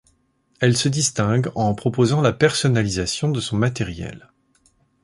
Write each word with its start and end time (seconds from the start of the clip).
Elle 0.61 0.75
se 0.75 0.89
distingue 0.89 1.51
en 1.53 1.75
proposant 1.75 2.21
la 2.21 2.33
personnalisation 2.33 3.29
de 3.29 3.39
son 3.39 3.55
matériel. 3.55 4.31